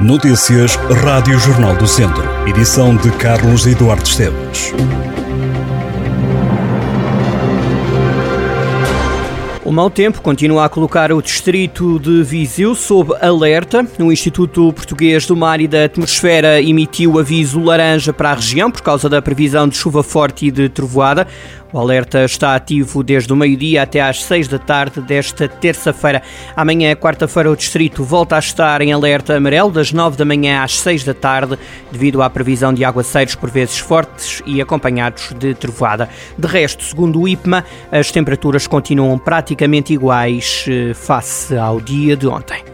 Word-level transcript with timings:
Notícias 0.00 0.74
Rádio 0.74 1.38
Jornal 1.38 1.76
do 1.76 1.86
Centro. 1.86 2.24
Edição 2.48 2.96
de 2.96 3.12
Carlos 3.12 3.64
Eduardo 3.64 4.02
Esteves. 4.02 4.72
O 9.64 9.70
mau 9.70 9.88
tempo 9.88 10.20
continua 10.20 10.64
a 10.64 10.68
colocar 10.68 11.12
o 11.12 11.22
distrito 11.22 11.98
de 12.00 12.24
Viseu 12.24 12.74
sob 12.74 13.14
alerta. 13.20 13.86
O 13.98 14.12
Instituto 14.12 14.72
Português 14.72 15.26
do 15.26 15.36
Mar 15.36 15.60
e 15.60 15.68
da 15.68 15.84
Atmosfera 15.84 16.60
emitiu 16.60 17.18
aviso 17.18 17.60
laranja 17.60 18.12
para 18.12 18.32
a 18.32 18.34
região 18.34 18.70
por 18.70 18.82
causa 18.82 19.08
da 19.08 19.22
previsão 19.22 19.68
de 19.68 19.76
chuva 19.76 20.02
forte 20.02 20.46
e 20.46 20.50
de 20.50 20.68
trovoada. 20.68 21.26
O 21.74 21.80
alerta 21.80 22.24
está 22.24 22.54
ativo 22.54 23.02
desde 23.02 23.32
o 23.32 23.36
meio-dia 23.36 23.82
até 23.82 24.00
às 24.00 24.22
seis 24.22 24.46
da 24.46 24.60
tarde 24.60 25.00
desta 25.00 25.48
terça-feira. 25.48 26.22
Amanhã, 26.54 26.94
quarta-feira, 26.94 27.50
o 27.50 27.56
distrito 27.56 28.04
volta 28.04 28.36
a 28.36 28.38
estar 28.38 28.80
em 28.80 28.92
alerta 28.92 29.36
amarelo 29.36 29.72
das 29.72 29.92
nove 29.92 30.16
da 30.16 30.24
manhã 30.24 30.62
às 30.62 30.78
seis 30.78 31.02
da 31.02 31.12
tarde, 31.12 31.58
devido 31.90 32.22
à 32.22 32.30
previsão 32.30 32.72
de 32.72 32.84
aguaceiros 32.84 33.34
por 33.34 33.50
vezes 33.50 33.76
fortes 33.76 34.40
e 34.46 34.62
acompanhados 34.62 35.32
de 35.36 35.52
trovoada. 35.52 36.08
De 36.38 36.46
resto, 36.46 36.84
segundo 36.84 37.20
o 37.20 37.26
IPMA, 37.26 37.64
as 37.90 38.12
temperaturas 38.12 38.68
continuam 38.68 39.18
praticamente 39.18 39.92
iguais 39.92 40.66
eh, 40.68 40.94
face 40.94 41.56
ao 41.56 41.80
dia 41.80 42.16
de 42.16 42.28
ontem. 42.28 42.73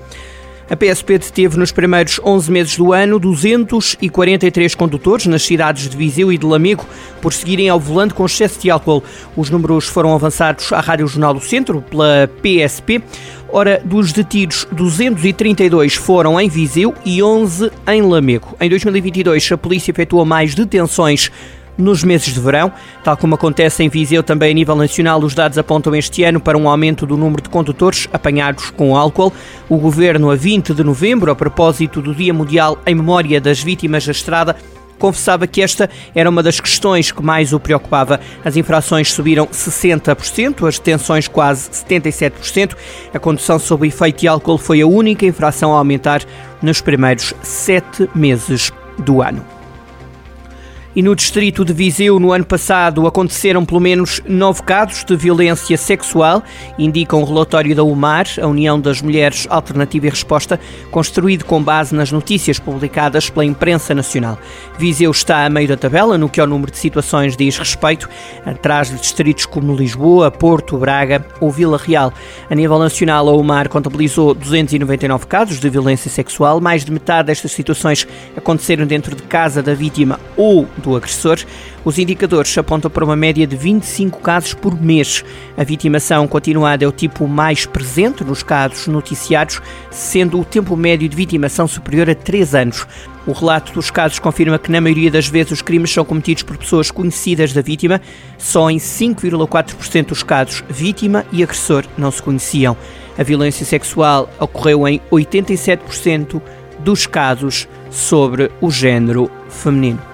A 0.70 0.77
PSP 0.77 1.19
deteve 1.19 1.59
nos 1.59 1.73
primeiros 1.73 2.20
11 2.24 2.52
meses 2.52 2.77
do 2.77 2.92
ano 2.92 3.19
243 3.19 4.73
condutores 4.77 5.27
nas 5.27 5.43
cidades 5.43 5.88
de 5.88 5.96
Viseu 5.96 6.33
e 6.33 6.38
de 6.38 6.46
Lamego 6.46 6.87
por 7.20 7.33
seguirem 7.33 7.69
ao 7.69 7.80
volante 7.80 8.15
com 8.15 8.24
excesso 8.24 8.60
de 8.60 8.70
álcool. 8.70 9.02
Os 9.37 9.51
números 9.51 9.88
foram 9.88 10.15
avançados 10.15 10.73
à 10.73 10.79
Rádio 10.79 11.09
Jornal 11.09 11.34
do 11.34 11.41
Centro 11.41 11.83
pela 11.83 12.30
PSP. 12.41 13.02
Ora, 13.48 13.83
dos 13.84 14.12
detidos, 14.12 14.65
232 14.70 15.96
foram 15.96 16.41
em 16.41 16.48
Viseu 16.48 16.95
e 17.05 17.21
11 17.21 17.68
em 17.88 18.02
Lamego. 18.02 18.57
Em 18.60 18.71
2022, 18.71 19.51
a 19.51 19.59
polícia 19.59 19.91
efetuou 19.91 20.24
mais 20.24 20.55
detenções 20.55 21.32
nos 21.80 22.04
meses 22.04 22.32
de 22.32 22.40
verão. 22.40 22.73
Tal 23.02 23.16
como 23.16 23.34
acontece 23.34 23.82
em 23.82 23.88
Viseu, 23.88 24.23
também 24.23 24.50
a 24.50 24.54
nível 24.54 24.76
nacional, 24.76 25.20
os 25.20 25.34
dados 25.34 25.59
apontam 25.59 25.95
este 25.95 26.23
ano 26.24 26.40
para 26.40 26.59
um 26.59 26.68
aumento 26.68 27.06
do 27.06 27.16
número 27.16 27.42
de 27.42 27.48
condutores 27.48 28.09
apanhados 28.12 28.70
com 28.70 28.96
álcool. 28.96 29.32
O 29.68 29.76
governo, 29.76 30.30
a 30.30 30.36
20 30.36 30.74
de 30.74 30.84
novembro, 30.84 31.30
a 31.30 31.36
propósito 31.36 32.01
do 32.01 32.14
Dia 32.14 32.34
Mundial 32.34 32.78
em 32.86 32.95
Memória 32.95 33.40
das 33.40 33.62
Vítimas 33.62 34.04
da 34.04 34.12
Estrada, 34.12 34.56
confessava 35.01 35.46
que 35.46 35.62
esta 35.62 35.90
era 36.14 36.30
uma 36.30 36.42
das 36.42 36.60
questões 36.60 37.10
que 37.10 37.23
mais 37.23 37.52
o 37.52 37.58
preocupava. 37.58 38.20
As 38.45 38.56
infrações 38.56 39.10
subiram 39.10 39.46
60%, 39.46 40.68
as 40.68 40.78
detenções 40.78 41.26
quase 41.26 41.70
77%. 41.70 42.76
A 43.12 43.18
condução 43.18 43.58
sob 43.58 43.88
efeito 43.88 44.20
de 44.20 44.28
álcool 44.28 44.58
foi 44.58 44.82
a 44.82 44.86
única 44.86 45.26
infração 45.26 45.74
a 45.74 45.78
aumentar 45.78 46.23
nos 46.62 46.80
primeiros 46.80 47.34
sete 47.42 48.08
meses 48.14 48.70
do 48.98 49.23
ano. 49.23 49.60
E 50.93 51.02
no 51.02 51.15
distrito 51.15 51.65
de 51.65 51.73
Viseu, 51.73 52.19
no 52.19 52.33
ano 52.33 52.45
passado, 52.45 53.07
aconteceram 53.07 53.65
pelo 53.65 53.79
menos 53.79 54.21
nove 54.27 54.60
casos 54.65 55.05
de 55.05 55.15
violência 55.15 55.77
sexual, 55.77 56.43
indica 56.77 57.15
um 57.15 57.23
relatório 57.23 57.77
da 57.77 57.85
UMAR, 57.85 58.27
a 58.43 58.47
União 58.49 58.80
das 58.80 59.01
Mulheres 59.01 59.47
Alternativa 59.49 60.09
e 60.09 60.10
Resposta, 60.10 60.59
construído 60.91 61.45
com 61.45 61.63
base 61.63 61.95
nas 61.95 62.10
notícias 62.10 62.59
publicadas 62.59 63.30
pela 63.30 63.45
imprensa 63.45 63.95
nacional. 63.95 64.37
Viseu 64.81 65.12
está 65.12 65.47
a 65.47 65.49
meio 65.49 65.69
da 65.69 65.77
tabela 65.77 66.19
no 66.19 66.28
que 66.28 66.41
ao 66.41 66.47
número 66.49 66.72
de 66.72 66.78
situações 66.78 67.37
diz 67.37 67.56
respeito, 67.56 68.09
atrás 68.44 68.91
de 68.91 68.97
distritos 68.97 69.47
como 69.47 69.77
Lisboa, 69.77 70.28
Porto, 70.28 70.77
Braga 70.77 71.25
ou 71.41 71.53
Vila 71.53 71.78
Real. 71.78 72.12
A 72.50 72.54
nível 72.56 72.81
nacional, 72.81 73.28
a 73.28 73.32
UMAR 73.32 73.69
contabilizou 73.69 74.34
299 74.34 75.25
casos 75.28 75.60
de 75.60 75.71
violência 75.71 76.10
sexual, 76.10 76.60
mais 76.60 76.84
de 76.84 76.91
metade 76.91 77.28
destas 77.28 77.53
situações 77.53 78.09
aconteceram 78.37 78.84
dentro 78.84 79.15
de 79.15 79.22
casa 79.22 79.62
da 79.62 79.72
vítima 79.72 80.19
ou 80.37 80.66
do 80.81 80.97
agressor, 80.97 81.38
os 81.84 81.98
indicadores 81.98 82.56
apontam 82.56 82.91
para 82.91 83.04
uma 83.04 83.14
média 83.14 83.47
de 83.47 83.54
25 83.54 84.20
casos 84.20 84.54
por 84.54 84.80
mês. 84.80 85.24
A 85.56 85.62
vitimação 85.62 86.26
continuada 86.26 86.84
é 86.84 86.88
o 86.88 86.92
tipo 86.92 87.28
mais 87.28 87.66
presente 87.66 88.24
nos 88.24 88.42
casos 88.42 88.86
noticiados, 88.86 89.60
sendo 89.90 90.40
o 90.40 90.44
tempo 90.44 90.76
médio 90.76 91.08
de 91.08 91.16
vitimação 91.16 91.69
superior 91.69 92.10
a 92.10 92.14
3 92.14 92.54
anos. 92.54 92.86
O 93.26 93.32
relato 93.32 93.72
dos 93.72 93.90
casos 93.90 94.19
confirma 94.19 94.58
que, 94.58 94.72
na 94.72 94.80
maioria 94.80 95.10
das 95.10 95.28
vezes, 95.28 95.52
os 95.52 95.62
crimes 95.62 95.92
são 95.92 96.04
cometidos 96.04 96.42
por 96.42 96.56
pessoas 96.56 96.90
conhecidas 96.90 97.52
da 97.52 97.60
vítima. 97.60 98.00
Só 98.38 98.70
em 98.70 98.78
5,4% 98.78 100.06
dos 100.06 100.22
casos, 100.22 100.64
vítima 100.69 101.24
e 101.30 101.42
agressor 101.42 101.84
não 101.98 102.10
se 102.10 102.22
conheciam. 102.22 102.76
A 103.19 103.22
violência 103.22 103.66
sexual 103.66 104.30
ocorreu 104.40 104.88
em 104.88 105.00
87% 105.12 106.40
dos 106.78 107.06
casos 107.06 107.69
sobre 107.90 108.50
o 108.60 108.70
género 108.70 109.30
feminino. 109.48 110.09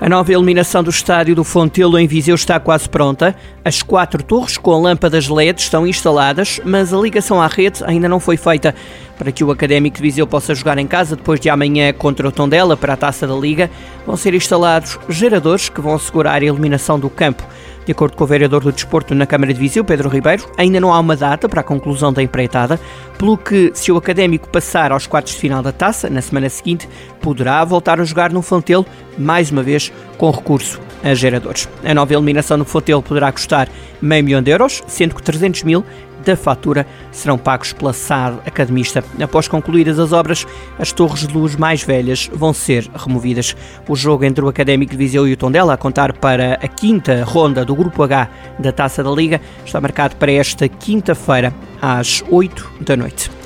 A 0.00 0.08
nova 0.08 0.32
iluminação 0.32 0.82
do 0.82 0.90
estádio 0.90 1.36
do 1.36 1.44
Fontelo 1.44 1.96
em 1.96 2.06
Viseu 2.06 2.34
está 2.34 2.58
quase 2.58 2.88
pronta. 2.88 3.34
As 3.64 3.80
quatro 3.80 4.24
torres 4.24 4.58
com 4.58 4.82
lâmpadas 4.82 5.28
LED 5.28 5.60
estão 5.60 5.86
instaladas, 5.86 6.60
mas 6.64 6.92
a 6.92 6.98
ligação 6.98 7.40
à 7.40 7.46
rede 7.46 7.82
ainda 7.84 8.08
não 8.08 8.18
foi 8.18 8.36
feita. 8.36 8.74
Para 9.16 9.30
que 9.30 9.44
o 9.44 9.52
Académico 9.52 9.96
de 9.96 10.02
Viseu 10.02 10.26
possa 10.26 10.52
jogar 10.52 10.78
em 10.78 10.86
casa 10.86 11.14
depois 11.14 11.38
de 11.38 11.48
amanhã 11.48 11.92
contra 11.92 12.26
o 12.26 12.32
Tondela 12.32 12.76
para 12.76 12.94
a 12.94 12.96
Taça 12.96 13.24
da 13.24 13.34
Liga, 13.34 13.70
vão 14.04 14.16
ser 14.16 14.34
instalados 14.34 14.98
geradores 15.08 15.68
que 15.68 15.80
vão 15.80 15.94
assegurar 15.94 16.42
a 16.42 16.44
iluminação 16.44 16.98
do 16.98 17.08
campo. 17.08 17.44
De 17.86 17.92
acordo 17.92 18.16
com 18.16 18.24
o 18.24 18.26
vereador 18.26 18.62
do 18.62 18.72
Desporto 18.72 19.14
na 19.14 19.26
Câmara 19.26 19.52
de 19.52 19.60
Viseu, 19.60 19.84
Pedro 19.84 20.08
Ribeiro, 20.08 20.50
ainda 20.56 20.80
não 20.80 20.92
há 20.92 20.98
uma 20.98 21.14
data 21.14 21.48
para 21.48 21.60
a 21.60 21.64
conclusão 21.64 22.12
da 22.12 22.22
empreitada, 22.22 22.80
pelo 23.18 23.36
que, 23.36 23.72
se 23.74 23.92
o 23.92 23.96
Académico 23.98 24.48
passar 24.48 24.90
aos 24.90 25.06
quartos 25.06 25.34
de 25.34 25.38
final 25.38 25.62
da 25.62 25.70
taça, 25.70 26.08
na 26.08 26.22
semana 26.22 26.48
seguinte, 26.48 26.88
poderá 27.20 27.62
voltar 27.62 28.00
a 28.00 28.04
jogar 28.04 28.32
no 28.32 28.40
Fontelo, 28.40 28.86
mais 29.18 29.50
uma 29.50 29.62
vez 29.62 29.92
com 30.18 30.30
recurso 30.30 30.80
a 31.02 31.14
geradores. 31.14 31.68
A 31.84 31.92
nova 31.92 32.14
eliminação 32.14 32.56
no 32.56 32.64
Fontelo 32.64 33.02
poderá 33.02 33.30
custar 33.30 33.68
meio 34.00 34.24
milhão 34.24 34.42
de 34.42 34.50
euros, 34.50 34.82
sendo 34.86 35.14
que 35.14 35.22
300 35.22 35.62
mil 35.62 35.84
da 36.24 36.36
fatura 36.36 36.86
serão 37.12 37.36
pagos 37.36 37.72
pela 37.72 37.92
SAD 37.92 38.38
Academista. 38.46 39.04
Após 39.20 39.46
concluídas 39.46 39.98
as 39.98 40.12
obras, 40.12 40.46
as 40.78 40.90
torres 40.90 41.26
de 41.26 41.34
luz 41.34 41.54
mais 41.56 41.82
velhas 41.82 42.30
vão 42.32 42.54
ser 42.54 42.90
removidas. 42.94 43.54
O 43.86 43.94
jogo 43.94 44.24
entre 44.24 44.42
o 44.42 44.48
Académico 44.48 44.92
de 44.92 44.96
Viseu 44.96 45.28
e 45.28 45.34
o 45.34 45.36
Tondela, 45.36 45.74
a 45.74 45.76
contar 45.76 46.14
para 46.14 46.54
a 46.54 46.68
quinta 46.68 47.22
ronda 47.24 47.64
do 47.64 47.74
Grupo 47.74 48.02
H 48.02 48.30
da 48.58 48.72
Taça 48.72 49.04
da 49.04 49.10
Liga, 49.10 49.40
está 49.64 49.80
marcado 49.80 50.16
para 50.16 50.32
esta 50.32 50.66
quinta-feira, 50.66 51.52
às 51.82 52.24
8 52.30 52.72
da 52.80 52.96
noite. 52.96 53.43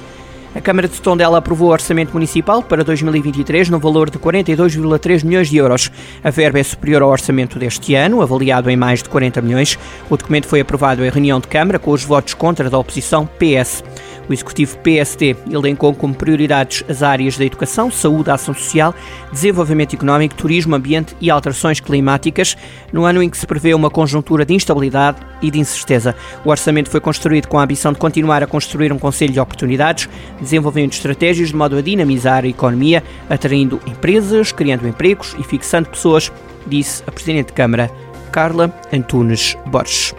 A 0.54 0.60
Câmara 0.60 0.88
de 0.88 1.00
Tondela 1.00 1.38
aprovou 1.38 1.69
o 1.69 1.72
Orçamento 1.72 2.12
Municipal 2.12 2.62
para 2.62 2.82
2023 2.82 3.69
no 3.69 3.78
valor 3.78 4.09
de 4.09 4.19
42,3 4.19 5.22
milhões 5.25 5.48
de 5.48 5.59
euros. 5.59 5.91
A 6.25 6.31
verba 6.31 6.59
é 6.59 6.62
superior 6.62 7.03
ao 7.03 7.10
orçamento 7.10 7.59
deste 7.59 7.94
ano, 7.94 8.22
avaliado 8.22 8.70
em 8.70 8.76
mais 8.76 9.03
de 9.03 9.08
40 9.08 9.42
milhões. 9.42 9.78
O 10.08 10.16
documento 10.16 10.47
foi 10.47 10.60
aprovado 10.60 11.04
em 11.04 11.10
reunião 11.10 11.38
de 11.38 11.48
Câmara 11.48 11.78
com 11.78 11.91
os 11.91 12.03
votos 12.03 12.34
contra 12.34 12.70
da 12.70 12.78
oposição 12.78 13.26
PS. 13.38 13.84
O 14.28 14.32
executivo 14.32 14.76
PSD 14.78 15.36
elencou 15.50 15.94
como 15.94 16.14
prioridades 16.14 16.84
as 16.88 17.02
áreas 17.02 17.36
da 17.36 17.44
educação, 17.44 17.90
saúde, 17.90 18.30
ação 18.30 18.54
social, 18.54 18.94
desenvolvimento 19.32 19.94
económico, 19.94 20.34
turismo, 20.34 20.74
ambiente 20.74 21.16
e 21.20 21.30
alterações 21.30 21.80
climáticas, 21.80 22.56
no 22.92 23.04
ano 23.04 23.22
em 23.22 23.30
que 23.30 23.36
se 23.36 23.46
prevê 23.46 23.74
uma 23.74 23.90
conjuntura 23.90 24.44
de 24.44 24.54
instabilidade 24.54 25.18
e 25.42 25.50
de 25.50 25.58
incerteza. 25.58 26.14
O 26.44 26.50
orçamento 26.50 26.90
foi 26.90 27.00
construído 27.00 27.48
com 27.48 27.58
a 27.58 27.64
ambição 27.64 27.92
de 27.92 27.98
continuar 27.98 28.42
a 28.42 28.46
construir 28.46 28.92
um 28.92 28.98
conselho 28.98 29.32
de 29.32 29.40
oportunidades, 29.40 30.08
desenvolvendo 30.40 30.92
estratégias 30.92 31.48
de 31.48 31.56
modo 31.56 31.76
a 31.76 31.82
dinamizar 31.82 32.44
a 32.44 32.48
economia, 32.48 33.02
atraindo 33.28 33.80
empresas, 33.86 34.52
criando 34.52 34.86
empregos 34.86 35.36
e 35.38 35.42
fixando 35.42 35.88
pessoas, 35.88 36.32
disse 36.66 37.02
a 37.06 37.12
Presidente 37.12 37.48
de 37.48 37.52
Câmara, 37.54 37.90
Carla 38.30 38.72
Antunes 38.92 39.56
Borges. 39.66 40.14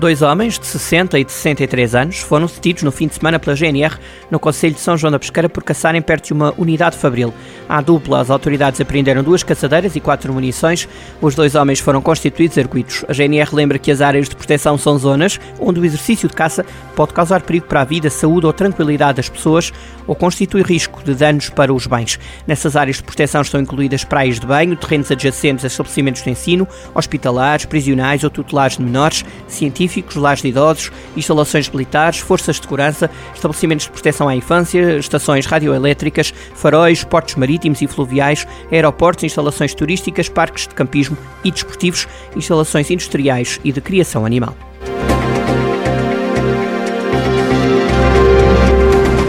Dois 0.00 0.22
homens 0.22 0.58
de 0.58 0.66
60 0.66 1.18
e 1.18 1.24
de 1.24 1.30
63 1.30 1.94
anos 1.94 2.20
foram 2.20 2.46
detidos 2.46 2.82
no 2.82 2.90
fim 2.90 3.06
de 3.06 3.16
semana 3.16 3.38
pela 3.38 3.54
GNR 3.54 3.98
no 4.30 4.40
Conselho 4.40 4.72
de 4.72 4.80
São 4.80 4.96
João 4.96 5.10
da 5.10 5.18
Pesqueira 5.18 5.46
por 5.46 5.62
caçarem 5.62 6.00
perto 6.00 6.28
de 6.28 6.32
uma 6.32 6.54
unidade 6.56 6.96
fabril. 6.96 7.34
À 7.68 7.82
dupla, 7.82 8.18
as 8.18 8.30
autoridades 8.30 8.80
apreenderam 8.80 9.22
duas 9.22 9.42
caçadeiras 9.42 9.94
e 9.94 10.00
quatro 10.00 10.32
munições. 10.32 10.88
Os 11.20 11.34
dois 11.34 11.54
homens 11.54 11.80
foram 11.80 12.00
constituídos 12.00 12.56
arguidos. 12.56 13.04
A 13.08 13.12
GNR 13.12 13.54
lembra 13.54 13.78
que 13.78 13.90
as 13.90 14.00
áreas 14.00 14.26
de 14.26 14.34
proteção 14.34 14.78
são 14.78 14.96
zonas 14.96 15.38
onde 15.58 15.78
o 15.78 15.84
exercício 15.84 16.30
de 16.30 16.34
caça 16.34 16.64
pode 16.96 17.12
causar 17.12 17.42
perigo 17.42 17.66
para 17.66 17.82
a 17.82 17.84
vida, 17.84 18.08
saúde 18.08 18.46
ou 18.46 18.54
tranquilidade 18.54 19.16
das 19.16 19.28
pessoas 19.28 19.70
ou 20.06 20.14
constitui 20.14 20.62
risco 20.62 21.04
de 21.04 21.14
danos 21.14 21.50
para 21.50 21.74
os 21.74 21.86
bens. 21.86 22.18
Nessas 22.46 22.74
áreas 22.74 22.96
de 22.96 23.02
proteção 23.02 23.42
estão 23.42 23.60
incluídas 23.60 24.02
praias 24.02 24.40
de 24.40 24.46
banho, 24.46 24.74
terrenos 24.76 25.10
adjacentes 25.10 25.62
a 25.62 25.68
estabelecimentos 25.68 26.22
de 26.22 26.30
ensino, 26.30 26.66
hospitalares, 26.94 27.66
prisionais 27.66 28.24
ou 28.24 28.30
tutelares 28.30 28.78
de 28.78 28.82
menores, 28.82 29.26
científicos 29.46 29.89
científicos, 29.90 30.16
lares 30.16 30.42
de 30.42 30.48
idosos, 30.48 30.90
instalações 31.16 31.68
militares, 31.68 32.18
forças 32.18 32.56
de 32.56 32.62
segurança, 32.62 33.10
estabelecimentos 33.34 33.86
de 33.86 33.92
proteção 33.92 34.28
à 34.28 34.34
infância, 34.34 34.96
estações 34.98 35.46
radioelétricas, 35.46 36.32
faróis, 36.54 37.04
portos 37.04 37.34
marítimos 37.34 37.82
e 37.82 37.86
fluviais, 37.86 38.46
aeroportos, 38.70 39.24
instalações 39.24 39.74
turísticas, 39.74 40.28
parques 40.28 40.66
de 40.66 40.74
campismo 40.74 41.16
e 41.44 41.50
desportivos, 41.50 42.06
instalações 42.36 42.90
industriais 42.90 43.60
e 43.64 43.72
de 43.72 43.80
criação 43.80 44.24
animal. 44.24 44.56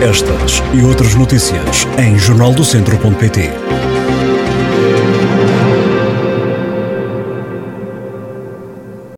Estas 0.02 0.64
e 0.74 0.84
outras 0.84 1.14
notícias 1.14 1.88
em 2.00 2.18
jornaldocentro.pt. 2.18 4.01